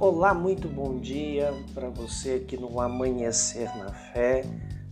Olá, 0.00 0.32
muito 0.32 0.68
bom 0.68 1.00
dia 1.00 1.52
para 1.74 1.88
você 1.88 2.34
aqui 2.34 2.56
no 2.56 2.80
Amanhecer 2.80 3.68
na 3.76 3.92
Fé, 3.92 4.44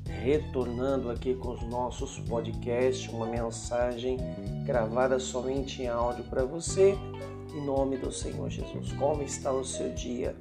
retornando 0.05 1.11
aqui 1.11 1.33
com 1.33 1.53
os 1.53 1.63
nossos 1.63 2.19
podcasts, 2.29 3.09
uma 3.13 3.25
mensagem 3.25 4.19
gravada 4.65 5.21
somente 5.21 5.81
em 5.81 5.87
áudio 5.87 6.25
para 6.25 6.45
você, 6.45 6.99
em 7.55 7.65
nome 7.65 7.97
do 7.99 8.11
Senhor 8.11 8.51
Jesus. 8.51 8.91
Como 8.95 9.23
está 9.23 9.53
o 9.53 9.65
seu 9.65 9.95
dia? 9.95 10.35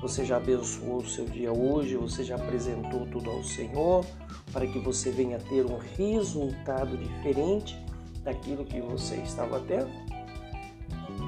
Você 0.00 0.24
já 0.24 0.38
abençoou 0.38 1.00
o 1.00 1.06
seu 1.06 1.26
dia 1.26 1.52
hoje? 1.52 1.94
Você 1.96 2.24
já 2.24 2.36
apresentou 2.36 3.06
tudo 3.08 3.30
ao 3.30 3.44
Senhor 3.44 4.02
para 4.50 4.66
que 4.66 4.78
você 4.78 5.10
venha 5.10 5.38
ter 5.40 5.66
um 5.66 5.76
resultado 5.76 6.96
diferente 6.96 7.78
daquilo 8.24 8.64
que 8.64 8.80
você 8.80 9.16
estava 9.16 9.60
tendo? 9.60 9.90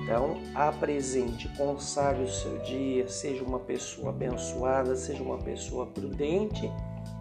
Então, 0.09 0.39
apresente, 0.55 1.51
consagre 1.51 2.23
o 2.23 2.33
seu 2.33 2.57
dia, 2.61 3.07
seja 3.09 3.45
uma 3.45 3.59
pessoa 3.59 4.09
abençoada, 4.09 4.97
seja 4.97 5.23
uma 5.23 5.37
pessoa 5.37 5.85
prudente, 5.85 6.73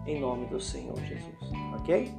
em 0.06 0.18
nome 0.18 0.46
do 0.46 0.58
Senhor 0.58 0.96
Jesus, 0.96 1.52
ok? 1.78 2.10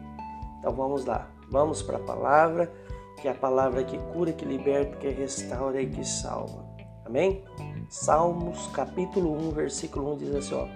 Então 0.60 0.72
vamos 0.72 1.06
lá, 1.06 1.28
vamos 1.50 1.82
para 1.82 1.98
a 1.98 2.02
palavra, 2.02 2.72
que 3.20 3.28
é 3.28 3.32
a 3.32 3.34
palavra 3.34 3.84
que 3.84 3.98
cura, 4.14 4.32
que 4.32 4.46
liberta, 4.46 4.96
que 4.98 5.10
restaura 5.10 5.82
e 5.82 5.90
que 5.90 6.08
salva, 6.08 6.64
amém? 7.04 7.44
Salmos 7.90 8.68
capítulo 8.68 9.36
1, 9.48 9.50
versículo 9.50 10.14
1 10.14 10.18
diz 10.18 10.36
assim: 10.36 10.54
ó, 10.54 10.68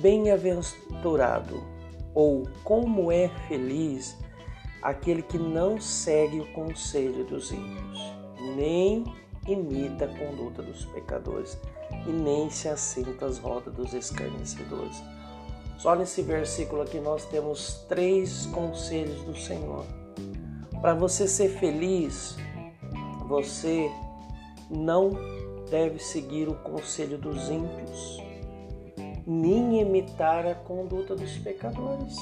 Bem-aventurado, 0.00 1.62
ou 2.12 2.42
como 2.64 3.12
é 3.12 3.28
feliz 3.46 4.18
aquele 4.82 5.22
que 5.22 5.38
não 5.38 5.80
segue 5.80 6.40
o 6.40 6.52
conselho 6.52 7.24
dos 7.24 7.52
ímpios 7.52 8.15
nem 8.56 9.04
imita 9.46 10.06
a 10.06 10.08
conduta 10.08 10.62
dos 10.62 10.84
pecadores 10.86 11.58
e 12.06 12.10
nem 12.10 12.50
se 12.50 12.68
assenta 12.68 13.26
às 13.26 13.38
rodas 13.38 13.72
dos 13.74 13.92
escarnecedores. 13.92 15.02
Só 15.78 15.94
nesse 15.94 16.22
versículo 16.22 16.82
aqui 16.82 16.98
nós 16.98 17.26
temos 17.26 17.84
três 17.88 18.46
conselhos 18.46 19.22
do 19.22 19.36
Senhor. 19.36 19.84
Para 20.80 20.94
você 20.94 21.28
ser 21.28 21.50
feliz, 21.50 22.36
você 23.28 23.90
não 24.70 25.10
deve 25.70 25.98
seguir 25.98 26.48
o 26.48 26.54
conselho 26.54 27.18
dos 27.18 27.48
ímpios, 27.48 28.22
nem 29.26 29.80
imitar 29.80 30.46
a 30.46 30.54
conduta 30.54 31.14
dos 31.14 31.36
pecadores, 31.38 32.16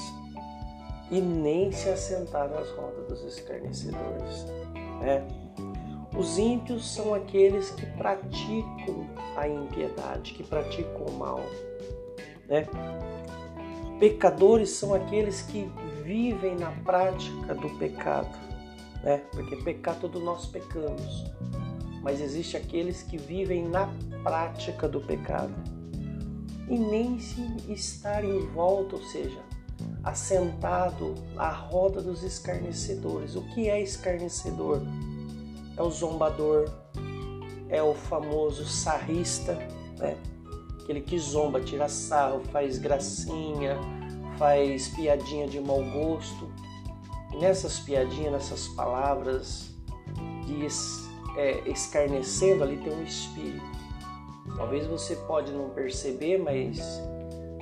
e 1.11 1.21
nem 1.21 1.71
se 1.71 1.89
assentar 1.89 2.51
às 2.51 2.69
rodas 2.71 3.07
dos 3.07 3.23
escarnecedores. 3.23 4.45
Né? 4.99 5.44
Os 6.17 6.37
ímpios 6.37 6.93
são 6.93 7.13
aqueles 7.13 7.71
que 7.71 7.85
praticam 7.85 9.07
a 9.35 9.47
impiedade, 9.47 10.33
que 10.33 10.43
praticam 10.43 11.05
o 11.07 11.11
mal. 11.11 11.41
Né? 12.47 12.67
Pecadores 13.99 14.69
são 14.69 14.93
aqueles 14.93 15.41
que 15.41 15.69
vivem 16.03 16.55
na 16.55 16.71
prática 16.71 17.55
do 17.55 17.69
pecado, 17.77 18.37
né? 19.03 19.23
Porque 19.31 19.55
pecar 19.57 19.95
todos 19.99 20.21
nós 20.21 20.45
pecamos, 20.45 21.25
mas 22.01 22.21
existe 22.21 22.55
aqueles 22.55 23.01
que 23.01 23.17
vivem 23.17 23.67
na 23.67 23.89
prática 24.23 24.87
do 24.87 25.01
pecado 25.01 25.53
e 26.69 26.77
nem 26.77 27.19
se 27.19 27.41
estar 27.69 28.23
em 28.23 28.39
volta, 28.47 28.95
ou 28.95 29.03
seja, 29.03 29.39
assentado 30.03 31.15
à 31.37 31.49
roda 31.49 32.01
dos 32.01 32.23
escarnecedores. 32.23 33.35
O 33.35 33.41
que 33.53 33.69
é 33.69 33.81
escarnecedor? 33.81 34.81
É 35.77 35.81
o 35.81 35.89
zombador, 35.89 36.69
é 37.69 37.81
o 37.81 37.93
famoso 37.93 38.65
sarrista, 38.65 39.53
né? 39.97 40.17
aquele 40.81 41.01
que 41.01 41.17
zomba, 41.17 41.59
tira 41.59 41.89
sarro, 41.89 42.41
faz 42.51 42.77
gracinha, 42.77 43.77
faz 44.37 44.89
piadinha 44.89 45.47
de 45.47 45.59
mau 45.59 45.83
gosto. 45.83 46.47
E 47.33 47.37
nessas 47.37 47.79
piadinhas, 47.79 48.31
nessas 48.31 48.67
palavras 48.69 49.73
de 50.45 50.67
é, 51.37 51.69
escarnecendo, 51.69 52.63
ali 52.63 52.77
tem 52.77 52.93
um 52.93 53.03
espírito. 53.03 53.65
Talvez 54.55 54.85
você 54.85 55.15
pode 55.15 55.51
não 55.51 55.69
perceber, 55.71 56.37
mas 56.37 56.79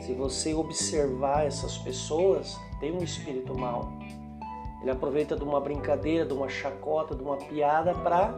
se 0.02 0.14
você 0.14 0.54
observar 0.54 1.46
essas 1.46 1.78
pessoas, 1.78 2.60
tem 2.80 2.92
um 2.92 3.02
espírito 3.04 3.58
mau. 3.58 3.90
Ele 4.84 4.92
aproveita 4.92 5.34
de 5.34 5.44
uma 5.46 5.62
brincadeira, 5.62 6.26
de 6.26 6.34
uma 6.34 6.50
chacota, 6.50 7.16
de 7.16 7.24
uma 7.24 7.38
piada 7.38 7.96
para 7.96 8.36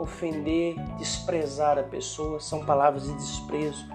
ofender, 0.00 0.74
desprezar 0.98 1.78
a 1.78 1.82
pessoa. 1.84 2.40
São 2.40 2.66
palavras 2.66 3.04
de 3.04 3.14
desprezo. 3.14 3.86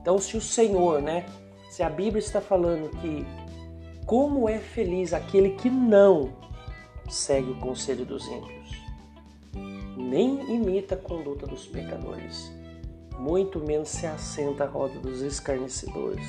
Então, 0.00 0.18
se 0.18 0.36
o 0.36 0.42
Senhor, 0.42 1.00
né? 1.00 1.24
Se 1.70 1.82
a 1.82 1.88
Bíblia 1.88 2.18
está 2.18 2.38
falando 2.38 2.90
que 3.00 3.26
como 4.04 4.46
é 4.46 4.58
feliz 4.58 5.14
aquele 5.14 5.50
que 5.50 5.70
não 5.70 6.32
segue 7.08 7.50
o 7.50 7.56
conselho 7.56 8.04
dos 8.04 8.26
ímpios, 8.28 8.70
nem 9.96 10.54
imita 10.54 10.96
a 10.96 10.98
conduta 10.98 11.46
dos 11.46 11.66
pecadores, 11.66 12.52
muito 13.18 13.58
menos 13.58 13.88
se 13.88 14.06
assenta 14.06 14.64
à 14.64 14.66
roda 14.66 14.98
dos 14.98 15.22
escarnecedores. 15.22 16.26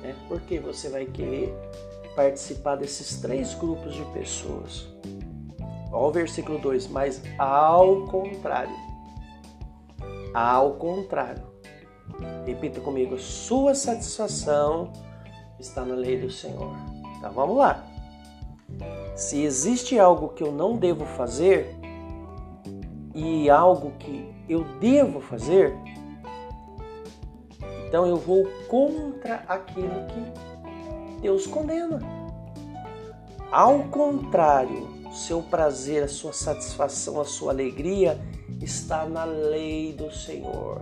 Né? 0.00 0.14
Porque 0.28 0.58
você 0.58 0.88
vai 0.88 1.04
querer 1.04 1.54
participar 2.14 2.76
desses 2.76 3.20
três 3.20 3.54
grupos 3.54 3.94
de 3.94 4.04
pessoas. 4.06 4.86
Olha 5.92 6.08
o 6.08 6.10
versículo 6.10 6.58
2: 6.58 6.88
Mas 6.88 7.22
ao 7.38 8.06
contrário, 8.06 8.74
ao 10.32 10.72
contrário, 10.74 11.42
repita 12.44 12.80
comigo: 12.80 13.18
sua 13.18 13.74
satisfação 13.74 14.92
está 15.58 15.84
na 15.84 15.94
lei 15.94 16.20
do 16.20 16.30
Senhor. 16.30 16.74
Então 17.18 17.32
vamos 17.32 17.56
lá. 17.56 17.84
Se 19.14 19.42
existe 19.42 19.98
algo 19.98 20.30
que 20.30 20.42
eu 20.42 20.50
não 20.50 20.76
devo 20.76 21.04
fazer 21.04 21.76
e 23.14 23.48
algo 23.48 23.92
que 23.92 24.28
eu 24.48 24.64
devo 24.80 25.20
fazer, 25.20 25.72
então 27.86 28.06
eu 28.06 28.16
vou 28.16 28.44
contra 28.68 29.44
aquilo 29.46 30.04
que 30.08 30.53
Deus 31.24 31.46
condena. 31.46 32.00
Ao 33.50 33.84
contrário, 33.84 34.86
seu 35.10 35.40
prazer, 35.40 36.02
a 36.02 36.08
sua 36.08 36.34
satisfação, 36.34 37.18
a 37.18 37.24
sua 37.24 37.50
alegria 37.50 38.20
está 38.60 39.06
na 39.06 39.24
lei 39.24 39.94
do 39.94 40.12
Senhor. 40.12 40.80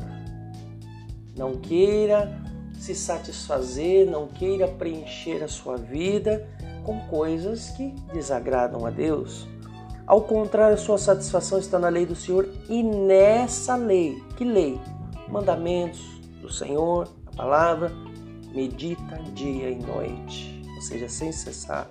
Não 1.36 1.58
queira 1.58 2.42
se 2.76 2.92
satisfazer, 2.92 4.10
não 4.10 4.26
queira 4.26 4.66
preencher 4.66 5.44
a 5.44 5.48
sua 5.48 5.76
vida 5.76 6.44
com 6.82 6.98
coisas 7.06 7.70
que 7.70 7.90
desagradam 8.12 8.84
a 8.84 8.90
Deus. 8.90 9.46
Ao 10.04 10.22
contrário, 10.22 10.74
a 10.74 10.78
sua 10.78 10.98
satisfação 10.98 11.60
está 11.60 11.78
na 11.78 11.88
lei 11.88 12.04
do 12.04 12.16
Senhor 12.16 12.48
e 12.68 12.82
nessa 12.82 13.76
lei, 13.76 14.20
que 14.36 14.44
lei? 14.44 14.80
Mandamentos 15.28 16.00
do 16.40 16.52
Senhor, 16.52 17.08
a 17.28 17.36
palavra, 17.36 17.92
medita 18.54 19.18
dia 19.34 19.70
e 19.70 19.76
noite, 19.76 20.62
ou 20.74 20.82
seja, 20.82 21.08
sem 21.08 21.32
cessar. 21.32 21.88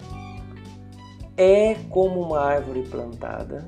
É 1.37 1.75
como 1.89 2.21
uma 2.21 2.39
árvore 2.39 2.83
plantada 2.83 3.65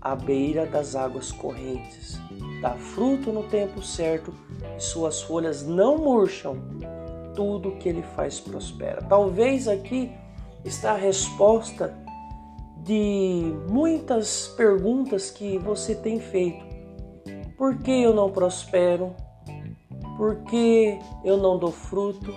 à 0.00 0.14
beira 0.14 0.66
das 0.66 0.94
águas 0.94 1.30
correntes, 1.32 2.18
dá 2.60 2.70
fruto 2.70 3.32
no 3.32 3.44
tempo 3.44 3.82
certo 3.82 4.32
e 4.76 4.82
suas 4.82 5.20
folhas 5.22 5.66
não 5.66 5.98
murcham. 5.98 6.56
Tudo 7.34 7.76
que 7.76 7.88
ele 7.88 8.02
faz 8.14 8.40
prospera. 8.40 9.02
Talvez 9.02 9.68
aqui 9.68 10.10
está 10.64 10.92
a 10.92 10.96
resposta 10.96 11.96
de 12.82 13.54
muitas 13.68 14.48
perguntas 14.56 15.30
que 15.30 15.58
você 15.58 15.94
tem 15.94 16.18
feito. 16.18 16.64
Por 17.56 17.78
que 17.78 18.02
eu 18.02 18.14
não 18.14 18.30
prospero? 18.30 19.14
Por 20.20 20.36
que 20.42 20.98
eu 21.24 21.38
não 21.38 21.58
dou 21.58 21.72
fruto? 21.72 22.30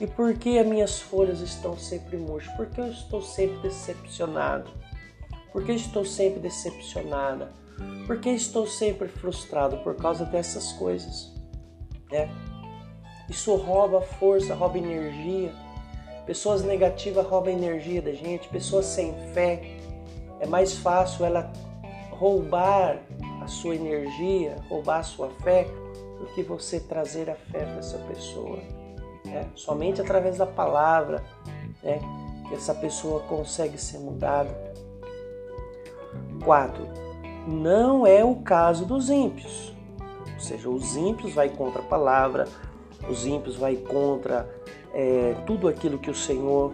E 0.00 0.06
por 0.06 0.32
que 0.32 0.58
as 0.58 0.66
minhas 0.66 0.98
folhas 0.98 1.42
estão 1.42 1.76
sempre 1.76 2.16
murchas? 2.16 2.50
Porque 2.54 2.80
eu 2.80 2.86
estou 2.86 3.20
sempre 3.20 3.58
decepcionado? 3.58 4.70
Porque 5.52 5.72
estou 5.72 6.06
sempre 6.06 6.40
decepcionada? 6.40 7.52
Porque 8.06 8.30
estou 8.30 8.66
sempre 8.66 9.08
frustrado 9.08 9.76
por 9.84 9.94
causa 9.96 10.24
dessas 10.24 10.72
coisas? 10.72 11.34
Né? 12.10 12.30
Isso 13.28 13.54
rouba 13.56 14.00
força, 14.00 14.54
rouba 14.54 14.78
energia. 14.78 15.52
Pessoas 16.24 16.62
negativas 16.62 17.26
roubam 17.26 17.52
energia 17.52 18.00
da 18.00 18.12
gente, 18.12 18.48
pessoas 18.48 18.86
sem 18.86 19.12
fé. 19.34 19.76
É 20.40 20.46
mais 20.46 20.72
fácil 20.72 21.26
ela 21.26 21.52
roubar 22.12 23.02
a 23.42 23.46
sua 23.46 23.74
energia, 23.74 24.56
roubar 24.70 25.00
a 25.00 25.02
sua 25.02 25.28
fé, 25.42 25.66
do 26.18 26.26
que 26.34 26.42
você 26.42 26.80
trazer 26.80 27.30
a 27.30 27.34
fé 27.34 27.60
para 27.64 27.78
essa 27.78 27.98
pessoa. 27.98 28.58
Né? 29.24 29.48
Somente 29.54 30.00
através 30.00 30.38
da 30.38 30.46
palavra 30.46 31.22
né, 31.82 32.00
que 32.48 32.54
essa 32.54 32.74
pessoa 32.74 33.20
consegue 33.20 33.78
ser 33.78 33.98
mudada. 33.98 34.74
4. 36.44 36.86
Não 37.46 38.06
é 38.06 38.24
o 38.24 38.36
caso 38.36 38.84
dos 38.84 39.10
ímpios. 39.10 39.72
seja, 40.38 40.68
os 40.68 40.96
ímpios 40.96 41.34
vai 41.34 41.48
contra 41.48 41.80
a 41.80 41.84
palavra, 41.84 42.46
os 43.08 43.26
ímpios 43.26 43.56
vai 43.56 43.76
contra 43.76 44.48
é, 44.92 45.34
tudo 45.46 45.68
aquilo 45.68 45.98
que 45.98 46.10
o 46.10 46.14
Senhor 46.14 46.72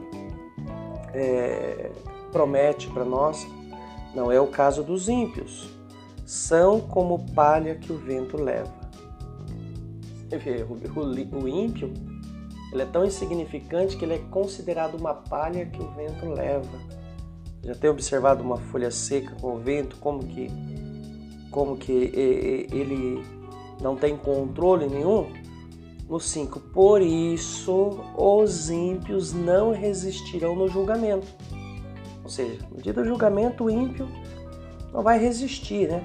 é, 1.12 1.90
promete 2.30 2.88
para 2.88 3.04
nós. 3.04 3.46
Não 4.14 4.30
é 4.30 4.40
o 4.40 4.46
caso 4.46 4.82
dos 4.82 5.08
ímpios. 5.08 5.70
São 6.26 6.80
como 6.80 7.32
palha 7.34 7.74
que 7.74 7.92
o 7.92 7.98
vento 7.98 8.36
leva. 8.36 8.81
O 11.32 11.48
ímpio 11.48 11.92
ele 12.72 12.82
é 12.82 12.86
tão 12.86 13.04
insignificante 13.04 13.96
que 13.96 14.04
ele 14.04 14.14
é 14.14 14.18
considerado 14.30 14.94
uma 14.94 15.12
palha 15.12 15.66
que 15.66 15.80
o 15.80 15.90
vento 15.90 16.26
leva. 16.26 16.78
Já 17.62 17.74
tem 17.74 17.90
observado 17.90 18.42
uma 18.42 18.56
folha 18.56 18.90
seca 18.90 19.36
com 19.40 19.54
o 19.54 19.58
vento, 19.58 19.96
como 19.98 20.24
que, 20.24 20.50
como 21.50 21.76
que 21.76 21.92
ele 22.72 23.22
não 23.80 23.94
tem 23.94 24.16
controle 24.16 24.88
nenhum? 24.88 25.30
No 26.08 26.18
5, 26.18 26.60
por 26.60 27.00
isso 27.00 28.00
os 28.16 28.70
ímpios 28.70 29.32
não 29.32 29.72
resistirão 29.72 30.56
no 30.56 30.66
julgamento. 30.68 31.26
Ou 32.24 32.30
seja, 32.30 32.58
no 32.70 32.82
dia 32.82 32.92
do 32.92 33.04
julgamento, 33.04 33.64
o 33.64 33.70
ímpio 33.70 34.08
não 34.92 35.02
vai 35.02 35.18
resistir, 35.18 35.88
né? 35.88 36.02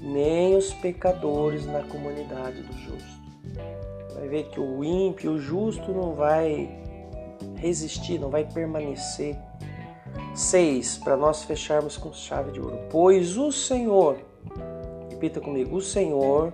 Nem 0.00 0.56
os 0.56 0.72
pecadores 0.74 1.66
na 1.66 1.82
comunidade 1.84 2.62
do 2.62 2.72
justo. 2.78 3.15
Vai 4.14 4.28
ver 4.28 4.44
que 4.50 4.58
o 4.58 4.82
ímpio, 4.82 5.32
o 5.32 5.38
justo, 5.38 5.92
não 5.92 6.14
vai 6.14 6.68
resistir, 7.56 8.18
não 8.18 8.30
vai 8.30 8.44
permanecer. 8.44 9.36
6. 10.34 10.98
Para 10.98 11.16
nós 11.16 11.44
fecharmos 11.44 11.96
com 11.96 12.12
chave 12.12 12.52
de 12.52 12.60
ouro. 12.60 12.78
Pois 12.90 13.36
o 13.36 13.50
Senhor, 13.50 14.18
repita 15.10 15.40
comigo, 15.40 15.76
o 15.76 15.80
Senhor 15.80 16.52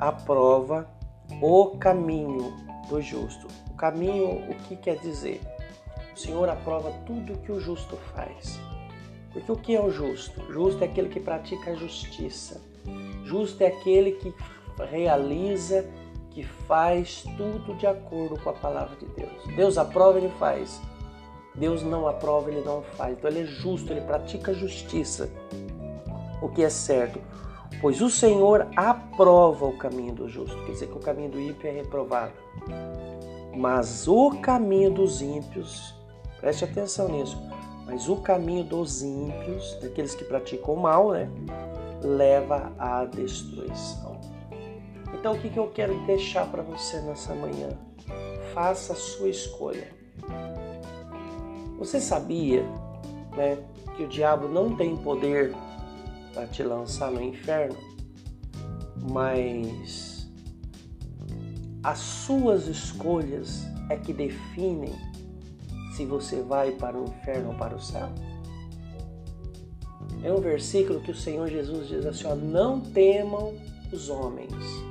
aprova 0.00 0.88
o 1.40 1.76
caminho 1.78 2.54
do 2.88 3.00
justo. 3.00 3.46
O 3.70 3.74
caminho, 3.74 4.50
o 4.50 4.54
que 4.66 4.76
quer 4.76 4.98
dizer? 4.98 5.40
O 6.14 6.18
Senhor 6.18 6.48
aprova 6.48 6.92
tudo 7.06 7.38
que 7.38 7.50
o 7.50 7.60
justo 7.60 7.96
faz. 8.14 8.60
Porque 9.32 9.50
o 9.50 9.56
que 9.56 9.74
é 9.74 9.80
o 9.80 9.90
justo? 9.90 10.40
Justo 10.52 10.82
é 10.82 10.86
aquele 10.86 11.08
que 11.08 11.18
pratica 11.18 11.72
a 11.72 11.74
justiça. 11.74 12.60
Justo 13.24 13.62
é 13.62 13.66
aquele 13.66 14.12
que 14.12 14.32
realiza, 14.90 15.84
que 16.34 16.42
faz 16.42 17.22
tudo 17.36 17.74
de 17.74 17.86
acordo 17.86 18.38
com 18.42 18.50
a 18.50 18.54
palavra 18.54 18.96
de 18.96 19.06
Deus. 19.06 19.56
Deus 19.56 19.78
aprova, 19.78 20.18
ele 20.18 20.32
faz. 20.38 20.80
Deus 21.54 21.82
não 21.82 22.08
aprova, 22.08 22.50
ele 22.50 22.62
não 22.62 22.82
faz. 22.82 23.16
Então 23.16 23.30
ele 23.30 23.42
é 23.42 23.46
justo, 23.46 23.92
ele 23.92 24.00
pratica 24.00 24.52
justiça. 24.52 25.30
O 26.42 26.48
que 26.48 26.64
é 26.64 26.68
certo? 26.68 27.20
Pois 27.80 28.00
o 28.00 28.10
Senhor 28.10 28.66
aprova 28.74 29.66
o 29.66 29.76
caminho 29.76 30.12
do 30.12 30.28
justo. 30.28 30.56
Quer 30.64 30.72
dizer 30.72 30.86
que 30.88 30.96
o 30.96 31.00
caminho 31.00 31.30
do 31.30 31.40
ímpio 31.40 31.68
é 31.68 31.72
reprovado. 31.72 32.32
Mas 33.56 34.08
o 34.08 34.32
caminho 34.40 34.90
dos 34.90 35.22
ímpios, 35.22 35.94
preste 36.40 36.64
atenção 36.64 37.08
nisso, 37.08 37.40
mas 37.86 38.08
o 38.08 38.16
caminho 38.16 38.64
dos 38.64 39.02
ímpios, 39.02 39.78
daqueles 39.80 40.14
que 40.14 40.24
praticam 40.24 40.74
o 40.74 40.80
mal, 40.80 41.12
né, 41.12 41.30
leva 42.02 42.72
à 42.78 43.04
destruição. 43.04 44.13
Então 45.24 45.36
o 45.36 45.38
que, 45.38 45.48
que 45.48 45.58
eu 45.58 45.68
quero 45.68 45.98
deixar 46.04 46.46
para 46.50 46.62
você 46.62 47.00
nessa 47.00 47.34
manhã? 47.34 47.70
Faça 48.52 48.92
a 48.92 48.96
sua 48.96 49.30
escolha. 49.30 49.90
Você 51.78 51.98
sabia 51.98 52.62
né, 53.34 53.56
que 53.96 54.02
o 54.02 54.06
diabo 54.06 54.48
não 54.48 54.76
tem 54.76 54.94
poder 54.94 55.54
para 56.34 56.46
te 56.46 56.62
lançar 56.62 57.10
no 57.10 57.22
inferno, 57.22 57.74
mas 59.10 60.30
as 61.82 62.00
suas 62.00 62.66
escolhas 62.66 63.64
é 63.88 63.96
que 63.96 64.12
definem 64.12 64.92
se 65.96 66.04
você 66.04 66.42
vai 66.42 66.72
para 66.72 66.98
o 66.98 67.04
inferno 67.04 67.52
ou 67.52 67.54
para 67.54 67.74
o 67.74 67.80
céu. 67.80 68.10
É 70.22 70.30
um 70.30 70.42
versículo 70.42 71.00
que 71.00 71.12
o 71.12 71.16
Senhor 71.16 71.48
Jesus 71.48 71.88
diz 71.88 72.04
assim: 72.04 72.26
ó, 72.26 72.34
não 72.34 72.78
temam 72.78 73.54
os 73.90 74.10
homens, 74.10 74.83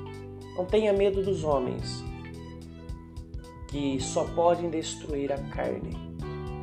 não 0.56 0.66
tenha 0.66 0.94
medo 0.94 1.22
dos 1.22 1.44
homens, 1.44 2.04
que 3.68 4.00
só 4.00 4.26
podem 4.36 4.70
destruir 4.70 5.32
a 5.32 5.38
carne, 5.50 5.98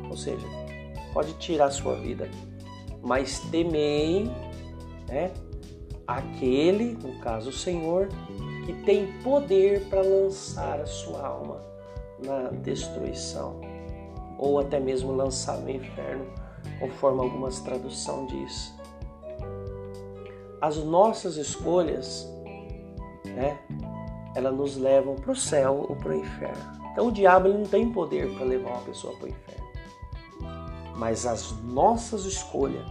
ou 0.09 0.15
seja, 0.15 0.47
pode 1.13 1.33
tirar 1.33 1.65
a 1.65 1.71
sua 1.71 1.95
vida, 1.95 2.29
mas 3.01 3.39
temei 3.51 4.29
né? 5.11 5.29
Aquele, 6.07 6.93
no 6.93 7.19
caso 7.19 7.49
o 7.49 7.53
Senhor, 7.53 8.07
que 8.65 8.73
tem 8.83 9.11
poder 9.21 9.81
para 9.89 10.01
lançar 10.01 10.79
a 10.79 10.85
sua 10.85 11.25
alma 11.25 11.61
na 12.25 12.49
destruição 12.49 13.59
ou 14.37 14.59
até 14.59 14.79
mesmo 14.79 15.11
lançar 15.11 15.57
no 15.57 15.69
inferno, 15.69 16.25
conforme 16.79 17.21
algumas 17.21 17.59
traduções 17.59 18.31
diz. 18.31 18.73
As 20.59 20.77
nossas 20.77 21.37
escolhas, 21.37 22.27
né, 23.25 23.59
elas 24.35 24.55
nos 24.55 24.77
levam 24.77 25.15
para 25.15 25.31
o 25.31 25.35
céu 25.35 25.85
ou 25.89 25.95
para 25.95 26.11
o 26.11 26.15
inferno. 26.15 26.81
Então 26.91 27.07
o 27.07 27.11
diabo 27.11 27.47
ele 27.47 27.57
não 27.57 27.65
tem 27.65 27.91
poder 27.91 28.33
para 28.35 28.45
levar 28.45 28.71
uma 28.71 28.81
pessoa 28.81 29.15
para 29.15 29.27
o 29.27 29.29
inferno. 29.29 29.67
Mas 30.95 31.25
as 31.25 31.51
nossas 31.63 32.25
escolhas 32.25 32.85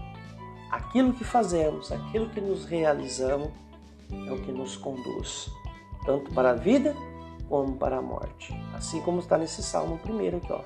aquilo 0.71 1.13
que 1.13 1.25
fazemos, 1.25 1.91
aquilo 1.91 2.31
que 2.31 2.41
nos 2.41 2.65
realizamos, 2.65 3.51
é 4.27 4.33
o 4.33 4.41
que 4.41 4.53
nos 4.53 4.77
conduz, 4.77 5.51
tanto 6.05 6.33
para 6.33 6.51
a 6.51 6.55
vida 6.55 6.95
como 7.49 7.77
para 7.77 7.99
a 7.99 8.03
morte. 8.03 8.55
Assim 8.75 9.01
como 9.03 9.19
está 9.19 9.37
nesse 9.37 9.63
salmo 9.63 9.99
primeiro 9.99 10.37
aqui, 10.39 10.53
ó. 10.53 10.61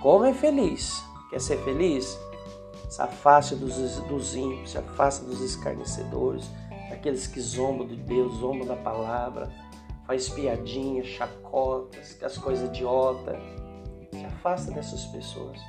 Como 0.00 0.24
é 0.24 0.32
feliz? 0.32 1.02
Quer 1.30 1.40
ser 1.40 1.58
feliz? 1.64 2.18
Se 2.88 3.02
afaste 3.02 3.56
dos, 3.56 3.74
dos 4.00 4.36
ímpios, 4.36 4.70
se 4.70 4.78
afaste 4.78 5.24
dos 5.24 5.40
escarnecedores, 5.40 6.48
daqueles 7.06 7.26
que 7.28 7.40
zombam 7.40 7.86
de 7.86 7.96
Deus, 7.96 8.34
zombam 8.38 8.66
da 8.66 8.74
palavra, 8.74 9.48
faz 10.06 10.28
piadinha, 10.28 11.04
chacotas, 11.04 12.20
as 12.22 12.36
coisas 12.36 12.68
idiota. 12.68 13.38
Se 14.12 14.24
afasta 14.24 14.72
dessas 14.72 15.04
pessoas. 15.06 15.60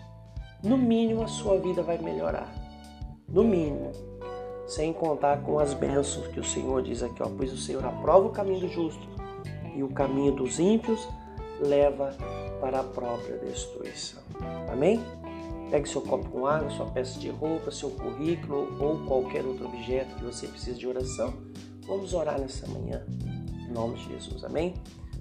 No 0.63 0.77
mínimo 0.77 1.23
a 1.23 1.27
sua 1.27 1.59
vida 1.59 1.83
vai 1.83 1.99
melhorar 1.99 2.51
no 3.27 3.43
mínimo, 3.43 3.91
sem 4.65 4.91
contar 4.91 5.43
com 5.43 5.59
as 5.59 5.73
bênçãos 5.73 6.27
que 6.27 6.39
o 6.39 6.43
Senhor 6.43 6.81
diz 6.81 7.03
aqui, 7.03 7.21
ó, 7.21 7.29
pois 7.29 7.53
o 7.53 7.57
Senhor 7.57 7.85
aprova 7.85 8.27
o 8.27 8.31
caminho 8.31 8.61
do 8.61 8.69
justo 8.69 9.07
e 9.75 9.83
o 9.83 9.89
caminho 9.89 10.31
dos 10.31 10.59
ímpios 10.59 11.07
leva 11.59 12.15
para 12.59 12.79
a 12.79 12.83
própria 12.83 13.37
destruição. 13.37 14.23
Amém? 14.71 14.99
Pegue 15.69 15.87
seu 15.87 16.01
copo 16.01 16.29
com 16.29 16.45
água, 16.45 16.69
sua 16.69 16.85
peça 16.85 17.19
de 17.19 17.29
roupa, 17.29 17.71
seu 17.71 17.89
currículo 17.89 18.77
ou 18.79 19.05
qualquer 19.05 19.45
outro 19.45 19.65
objeto 19.65 20.15
que 20.15 20.23
você 20.23 20.47
precise 20.47 20.77
de 20.77 20.87
oração. 20.87 21.33
Vamos 21.85 22.13
orar 22.13 22.39
nessa 22.39 22.67
manhã, 22.67 23.05
em 23.67 23.71
nome 23.71 23.97
de 23.97 24.09
Jesus. 24.09 24.43
Amém? 24.43 24.73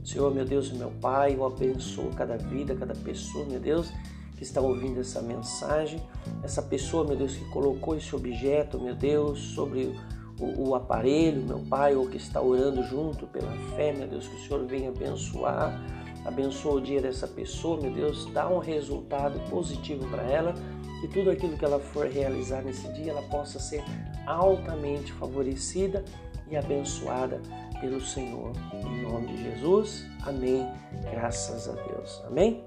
Senhor, 0.04 0.32
meu 0.32 0.44
Deus 0.44 0.68
e 0.68 0.74
meu 0.74 0.90
Pai, 1.00 1.34
eu 1.34 1.44
abençoo 1.44 2.10
cada 2.16 2.36
vida, 2.36 2.76
cada 2.76 2.94
pessoa, 2.94 3.44
meu 3.44 3.58
Deus 3.58 3.92
que 4.36 4.42
está 4.42 4.60
ouvindo 4.60 5.00
essa 5.00 5.22
mensagem, 5.22 6.00
essa 6.42 6.62
pessoa, 6.62 7.04
meu 7.04 7.16
Deus, 7.16 7.34
que 7.34 7.44
colocou 7.46 7.96
esse 7.96 8.14
objeto, 8.14 8.78
meu 8.78 8.94
Deus, 8.94 9.40
sobre 9.54 9.98
o, 10.38 10.68
o, 10.68 10.74
aparelho, 10.74 11.42
meu 11.42 11.58
Pai, 11.60 11.94
ou 11.94 12.06
que 12.06 12.18
está 12.18 12.40
orando 12.40 12.82
junto 12.82 13.26
pela 13.26 13.50
fé, 13.74 13.92
meu 13.92 14.06
Deus, 14.06 14.28
que 14.28 14.36
o 14.36 14.46
Senhor 14.46 14.66
venha 14.66 14.90
abençoar, 14.90 15.80
abençoa 16.26 16.74
o 16.74 16.80
dia 16.80 17.00
dessa 17.00 17.26
pessoa, 17.26 17.80
meu 17.80 17.92
Deus, 17.92 18.26
dá 18.32 18.48
um 18.48 18.58
resultado 18.58 19.38
positivo 19.48 20.06
para 20.08 20.22
ela, 20.24 20.54
que 21.00 21.08
tudo 21.08 21.30
aquilo 21.30 21.56
que 21.56 21.64
ela 21.64 21.78
for 21.78 22.06
realizar 22.06 22.62
nesse 22.62 22.92
dia, 22.92 23.12
ela 23.12 23.22
possa 23.22 23.58
ser 23.58 23.84
altamente 24.26 25.12
favorecida 25.12 26.04
e 26.50 26.56
abençoada 26.56 27.40
pelo 27.80 28.00
Senhor. 28.00 28.52
Em 28.74 29.02
nome 29.02 29.28
de 29.28 29.42
Jesus, 29.42 30.06
amém. 30.24 30.66
Graças 31.10 31.68
a 31.68 31.72
Deus. 31.72 32.22
Amém? 32.26 32.64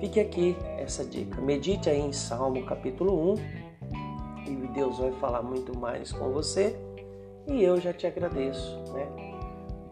Fique 0.00 0.20
aqui 0.20 0.56
essa 0.78 1.04
dica. 1.04 1.40
Medite 1.40 1.88
aí 1.88 2.00
em 2.00 2.12
Salmo 2.12 2.64
capítulo 2.66 3.32
1 3.32 3.64
e 4.46 4.68
Deus 4.74 4.98
vai 4.98 5.12
falar 5.12 5.42
muito 5.42 5.76
mais 5.78 6.12
com 6.12 6.30
você. 6.30 6.76
E 7.46 7.62
eu 7.62 7.80
já 7.80 7.92
te 7.92 8.06
agradeço, 8.06 8.82
né? 8.92 9.08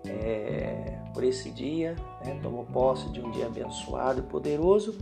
É, 0.07 1.01
por 1.12 1.25
esse 1.25 1.50
dia, 1.50 1.97
né? 2.25 2.38
tomo 2.42 2.66
posse 2.73 3.09
de 3.11 3.21
um 3.21 3.31
dia 3.31 3.47
abençoado 3.47 4.21
e 4.21 4.23
poderoso 4.23 4.97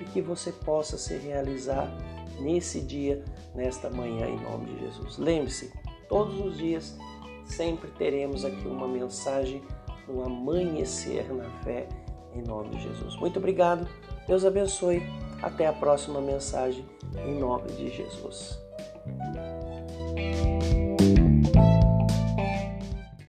e 0.00 0.04
que 0.04 0.20
você 0.20 0.52
possa 0.52 0.98
se 0.98 1.16
realizar 1.16 1.92
nesse 2.40 2.80
dia, 2.80 3.24
nesta 3.54 3.88
manhã, 3.90 4.26
em 4.26 4.40
nome 4.40 4.66
de 4.66 4.80
Jesus. 4.80 5.18
Lembre-se, 5.18 5.72
todos 6.08 6.38
os 6.40 6.56
dias 6.56 6.96
sempre 7.44 7.90
teremos 7.92 8.44
aqui 8.44 8.66
uma 8.66 8.88
mensagem 8.88 9.62
no 10.08 10.24
amanhecer 10.24 11.32
na 11.32 11.48
fé, 11.62 11.88
em 12.34 12.42
nome 12.42 12.70
de 12.70 12.82
Jesus. 12.82 13.16
Muito 13.16 13.38
obrigado. 13.38 13.88
Deus 14.26 14.44
abençoe. 14.44 15.02
Até 15.42 15.66
a 15.66 15.72
próxima 15.72 16.20
mensagem, 16.20 16.86
em 17.26 17.38
nome 17.38 17.70
de 17.72 17.90
Jesus. 17.90 18.58